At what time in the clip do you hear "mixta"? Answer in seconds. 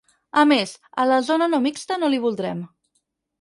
1.67-1.99